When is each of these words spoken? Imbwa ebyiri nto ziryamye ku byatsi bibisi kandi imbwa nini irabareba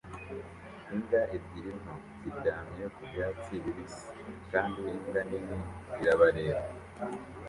Imbwa 0.93 1.21
ebyiri 1.35 1.71
nto 1.81 1.95
ziryamye 2.19 2.85
ku 2.95 3.01
byatsi 3.09 3.53
bibisi 3.63 4.05
kandi 4.51 4.79
imbwa 4.91 5.19
nini 5.29 5.57
irabareba 6.01 6.63